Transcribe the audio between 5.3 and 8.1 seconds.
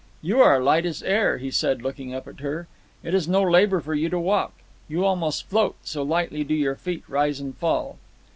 float, so lightly do your feet rise and fall.